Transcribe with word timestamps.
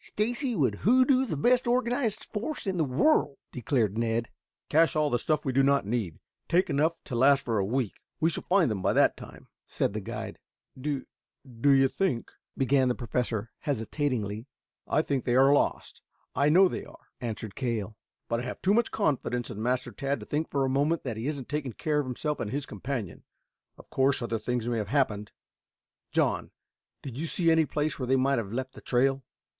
Stacy 0.00 0.54
would 0.56 0.76
hoodoo 0.76 1.26
the 1.26 1.36
best 1.36 1.66
organized 1.66 2.24
force 2.32 2.66
in 2.66 2.78
the 2.78 2.86
world," 2.86 3.36
declared 3.52 3.98
Ned. 3.98 4.30
"Cache 4.70 4.96
all 4.96 5.10
the 5.10 5.18
stuff 5.18 5.44
we 5.44 5.52
do 5.52 5.62
not 5.62 5.84
need. 5.84 6.18
Take 6.48 6.70
enough 6.70 7.04
to 7.04 7.14
last 7.14 7.44
for 7.44 7.58
a 7.58 7.66
week. 7.66 7.92
We 8.18 8.30
shall 8.30 8.44
find 8.44 8.70
them 8.70 8.80
by 8.80 8.94
that 8.94 9.14
time," 9.14 9.46
said 9.66 9.92
the 9.92 10.00
guide. 10.00 10.38
"Do 10.80 11.04
do 11.60 11.68
you 11.70 11.88
think" 11.88 12.32
began 12.56 12.88
the 12.88 12.94
Professor 12.94 13.50
hesitatingly. 13.58 14.46
"I 14.88 15.02
think 15.02 15.26
they 15.26 15.36
are 15.36 15.52
lost. 15.52 16.00
I 16.34 16.48
know 16.48 16.66
they 16.66 16.86
are," 16.86 17.08
answered 17.20 17.54
Cale. 17.54 17.94
"But 18.26 18.40
I 18.40 18.44
have 18.44 18.62
too 18.62 18.72
much 18.72 18.90
confidence 18.90 19.50
in 19.50 19.62
Master 19.62 19.92
Tad 19.92 20.18
to 20.20 20.24
think 20.24 20.48
for 20.48 20.64
a 20.64 20.70
moment 20.70 21.02
that 21.02 21.18
he 21.18 21.26
isn't 21.26 21.50
taking 21.50 21.74
care 21.74 21.98
of 22.00 22.06
himself 22.06 22.40
and 22.40 22.50
his 22.50 22.64
companion. 22.64 23.22
Of 23.76 23.90
course 23.90 24.22
other 24.22 24.38
things 24.38 24.66
may 24.66 24.78
have 24.78 24.88
happened. 24.88 25.32
John, 26.10 26.52
did 27.02 27.18
you 27.18 27.26
see 27.26 27.50
any 27.50 27.66
place 27.66 27.98
where 27.98 28.06
they 28.06 28.16
might 28.16 28.38
have 28.38 28.50
left 28.50 28.72
the 28.72 28.80
trail?" 28.80 29.22